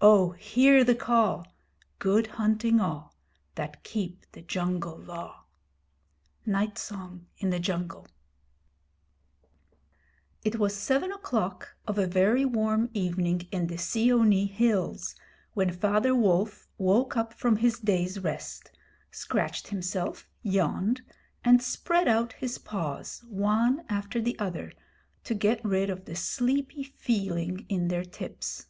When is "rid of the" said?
25.64-26.14